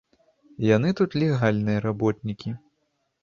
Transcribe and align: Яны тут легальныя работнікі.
Яны 0.75 0.89
тут 0.99 1.17
легальныя 1.23 1.83
работнікі. 1.87 2.55